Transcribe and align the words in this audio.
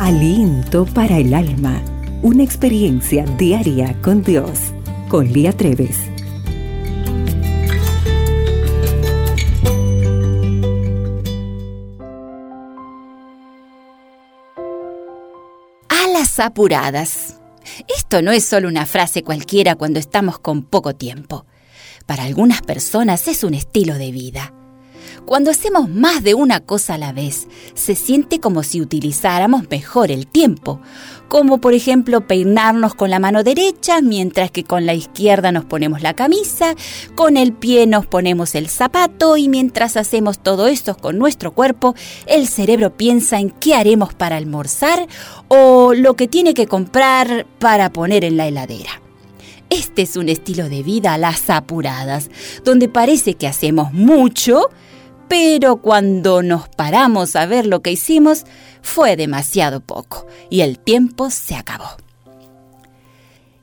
Aliento 0.00 0.86
para 0.86 1.18
el 1.18 1.32
alma. 1.32 1.80
Una 2.20 2.42
experiencia 2.42 3.24
diaria 3.38 3.96
con 4.02 4.24
Dios. 4.24 4.58
Con 5.08 5.32
Lía 5.32 5.52
Treves. 5.52 5.96
A 15.88 16.08
las 16.12 16.40
apuradas. 16.40 17.38
Esto 17.86 18.20
no 18.20 18.32
es 18.32 18.44
solo 18.44 18.66
una 18.66 18.86
frase 18.86 19.22
cualquiera 19.22 19.76
cuando 19.76 20.00
estamos 20.00 20.40
con 20.40 20.64
poco 20.64 20.96
tiempo. 20.96 21.46
Para 22.04 22.24
algunas 22.24 22.62
personas 22.62 23.28
es 23.28 23.44
un 23.44 23.54
estilo 23.54 23.94
de 23.94 24.10
vida. 24.10 24.52
Cuando 25.26 25.50
hacemos 25.50 25.88
más 25.88 26.22
de 26.22 26.34
una 26.34 26.60
cosa 26.60 26.94
a 26.94 26.98
la 26.98 27.12
vez, 27.12 27.48
se 27.72 27.94
siente 27.94 28.40
como 28.40 28.62
si 28.62 28.82
utilizáramos 28.82 29.70
mejor 29.70 30.10
el 30.10 30.26
tiempo, 30.26 30.80
como 31.28 31.62
por 31.62 31.72
ejemplo 31.72 32.26
peinarnos 32.26 32.94
con 32.94 33.08
la 33.08 33.18
mano 33.18 33.42
derecha 33.42 34.02
mientras 34.02 34.50
que 34.50 34.64
con 34.64 34.84
la 34.84 34.92
izquierda 34.92 35.50
nos 35.50 35.64
ponemos 35.64 36.02
la 36.02 36.12
camisa, 36.12 36.74
con 37.14 37.38
el 37.38 37.54
pie 37.54 37.86
nos 37.86 38.04
ponemos 38.06 38.54
el 38.54 38.68
zapato 38.68 39.38
y 39.38 39.48
mientras 39.48 39.96
hacemos 39.96 40.38
todo 40.38 40.66
esto 40.66 40.94
con 40.94 41.16
nuestro 41.16 41.52
cuerpo, 41.52 41.94
el 42.26 42.46
cerebro 42.46 42.94
piensa 42.94 43.40
en 43.40 43.48
qué 43.48 43.74
haremos 43.74 44.12
para 44.12 44.36
almorzar 44.36 45.08
o 45.48 45.94
lo 45.94 46.16
que 46.16 46.28
tiene 46.28 46.52
que 46.52 46.66
comprar 46.66 47.46
para 47.58 47.90
poner 47.90 48.24
en 48.24 48.36
la 48.36 48.46
heladera. 48.46 49.00
Este 49.70 50.02
es 50.02 50.16
un 50.16 50.28
estilo 50.28 50.68
de 50.68 50.82
vida 50.82 51.14
a 51.14 51.18
las 51.18 51.48
apuradas, 51.48 52.30
donde 52.62 52.88
parece 52.88 53.34
que 53.34 53.48
hacemos 53.48 53.92
mucho, 53.94 54.68
pero 55.28 55.76
cuando 55.76 56.42
nos 56.42 56.68
paramos 56.68 57.36
a 57.36 57.46
ver 57.46 57.66
lo 57.66 57.82
que 57.82 57.92
hicimos, 57.92 58.44
fue 58.82 59.16
demasiado 59.16 59.80
poco 59.80 60.26
y 60.50 60.60
el 60.60 60.78
tiempo 60.78 61.30
se 61.30 61.54
acabó. 61.54 61.88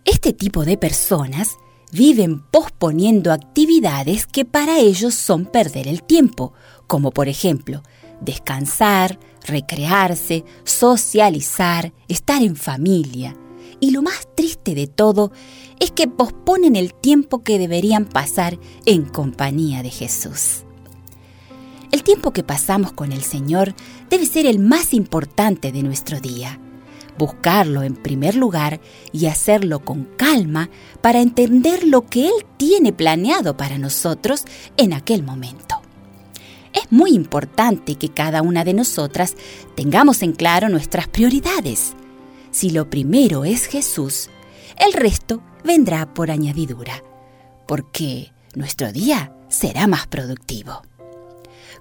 Este 0.04 0.34
tipo 0.34 0.66
de 0.66 0.78
personas 0.78 1.58
viven 1.92 2.42
posponiendo 2.42 3.32
actividades 3.32 4.26
que 4.26 4.46
para 4.46 4.80
ellos 4.80 5.14
son 5.14 5.46
perder 5.46 5.88
el 5.88 6.04
tiempo, 6.04 6.54
como 6.88 7.12
por 7.12 7.28
ejemplo 7.28 7.84
descansar, 8.22 9.20
recrearse, 9.46 10.46
socializar, 10.64 11.92
estar 12.08 12.42
en 12.42 12.56
familia. 12.56 13.36
Y 13.80 13.92
lo 13.92 14.04
más 14.04 14.28
triste 14.36 14.76
de 14.76 14.88
todo 14.88 15.32
es 15.80 15.92
que 15.92 16.08
posponen 16.08 16.76
el 16.76 16.94
tiempo 16.94 17.44
que 17.44 17.58
deberían 17.58 18.06
pasar 18.06 18.60
en 18.86 19.06
compañía 19.06 19.82
de 19.82 19.90
Jesús. 19.90 20.66
El 21.92 22.04
tiempo 22.04 22.32
que 22.32 22.44
pasamos 22.44 22.94
con 22.94 23.12
el 23.12 23.22
Señor 23.22 23.76
debe 24.10 24.26
ser 24.26 24.46
el 24.46 24.60
más 24.60 24.94
importante 24.94 25.74
de 25.74 25.84
nuestro 25.84 26.22
día. 26.22 26.58
Buscarlo 27.18 27.84
en 27.84 27.96
primer 27.96 28.36
lugar 28.36 28.80
y 29.12 29.26
hacerlo 29.26 29.82
con 29.84 30.06
calma 30.06 30.70
para 31.02 31.20
entender 31.20 31.86
lo 31.86 32.06
que 32.06 32.28
Él 32.28 32.34
tiene 32.56 32.94
planeado 32.94 33.58
para 33.58 33.78
nosotros 33.78 34.46
en 34.78 34.94
aquel 34.94 35.22
momento. 35.22 35.82
Es 36.74 36.90
muy 36.90 37.12
importante 37.12 37.96
que 37.96 38.08
cada 38.08 38.42
una 38.42 38.64
de 38.64 38.74
nosotras 38.74 39.36
tengamos 39.76 40.22
en 40.22 40.32
claro 40.32 40.70
nuestras 40.70 41.10
prioridades. 41.10 41.94
Si 42.52 42.70
lo 42.70 42.90
primero 42.90 43.44
es 43.44 43.66
Jesús, 43.66 44.30
el 44.78 44.94
resto 44.94 45.44
vendrá 45.66 46.14
por 46.14 46.32
añadidura, 46.32 47.04
porque 47.68 48.32
nuestro 48.56 48.94
día 48.94 49.36
será 49.50 49.88
más 49.88 50.08
productivo 50.08 50.84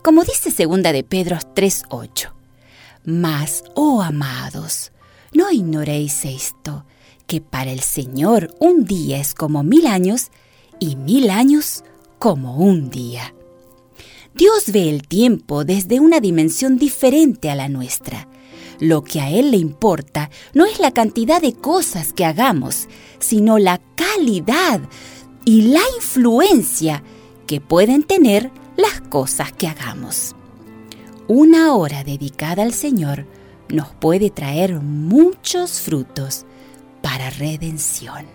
como 0.03 0.25
dice 0.25 0.51
segunda 0.51 0.93
de 0.93 1.05
Pedro 1.05 1.37
3:8. 1.55 2.33
Mas, 3.05 3.65
oh 3.75 4.03
amados, 4.03 4.93
no 5.33 5.51
ignoréis 5.51 6.25
esto, 6.25 6.85
que 7.27 7.41
para 7.41 7.71
el 7.71 7.81
Señor 7.81 8.55
un 8.59 8.85
día 8.85 9.19
es 9.19 9.35
como 9.35 9.63
mil 9.63 9.87
años 9.87 10.31
y 10.79 10.97
mil 10.97 11.31
años 11.31 11.85
como 12.19 12.57
un 12.57 12.91
día. 12.91 13.35
Dios 14.35 14.73
ve 14.73 14.89
el 14.89 15.07
tiempo 15.07 15.65
desde 15.65 16.01
una 16.01 16.21
dimensión 16.21 16.77
diferente 16.77 17.51
a 17.51 17.55
la 17.55 17.69
nuestra. 17.69 18.29
Lo 18.79 19.03
que 19.03 19.21
a 19.21 19.31
Él 19.31 19.51
le 19.51 19.57
importa 19.57 20.31
no 20.55 20.67
es 20.67 20.79
la 20.79 20.93
cantidad 20.93 21.41
de 21.43 21.53
cosas 21.53 22.13
que 22.13 22.25
hagamos, 22.25 22.89
sino 23.19 23.59
la 23.59 23.81
calidad 23.97 24.81
y 25.45 25.63
la 25.63 25.83
influencia 25.97 27.03
que 27.47 27.61
pueden 27.61 28.03
tener 28.05 28.51
las 28.81 29.01
cosas 29.03 29.53
que 29.53 29.69
hagamos. 29.69 30.35
Una 31.29 31.75
hora 31.75 32.03
dedicada 32.03 32.63
al 32.63 32.73
Señor 32.73 33.27
nos 33.69 33.89
puede 33.89 34.31
traer 34.31 34.81
muchos 34.81 35.81
frutos 35.81 36.45
para 37.03 37.31
redención. 37.31 38.27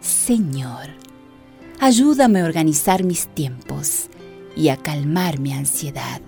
Señor, 0.00 0.88
ayúdame 1.78 2.40
a 2.40 2.44
organizar 2.44 3.04
mis 3.04 3.28
tiempos 3.28 4.08
y 4.56 4.68
a 4.68 4.76
calmar 4.76 5.38
mi 5.38 5.52
ansiedad. 5.52 6.20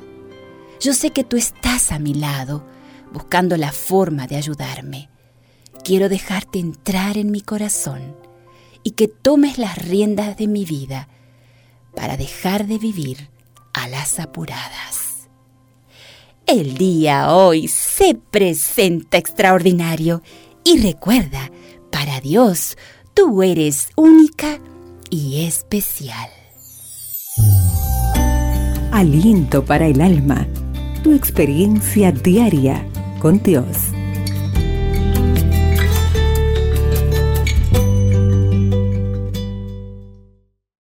Yo 0.81 0.95
sé 0.95 1.11
que 1.11 1.25
tú 1.25 1.37
estás 1.37 1.91
a 1.91 1.99
mi 1.99 2.15
lado, 2.15 2.65
buscando 3.13 3.57
la 3.57 3.73
forma 3.73 4.27
de 4.27 4.37
ayudarme. 4.37 5.09
Quiero 5.83 6.09
dejarte 6.09 6.59
entrar 6.59 7.19
en 7.19 7.31
mi 7.31 7.41
corazón 7.41 8.15
y 8.83 8.93
que 8.93 9.09
tomes 9.09 9.59
las 9.59 9.79
riendas 9.79 10.37
de 10.37 10.47
mi 10.47 10.65
vida 10.65 11.09
para 11.95 12.17
dejar 12.17 12.67
de 12.67 12.79
vivir 12.79 13.29
a 13.73 13.89
las 13.89 14.19
apuradas. 14.21 15.29
El 16.47 16.77
día 16.77 17.35
hoy 17.35 17.69
se 17.69 18.15
presenta 18.15 19.17
extraordinario 19.17 20.23
y 20.63 20.81
recuerda, 20.81 21.51
para 21.91 22.21
Dios 22.21 22.77
tú 23.15 23.43
eres 23.43 23.89
única 23.97 24.61
y 25.11 25.47
especial. 25.47 26.29
Aliento 28.93 29.65
para 29.65 29.87
el 29.87 30.01
alma, 30.01 30.47
tu 31.03 31.13
experiencia 31.15 32.13
diaria 32.13 32.87
con 33.21 33.43
Dios. 33.43 33.77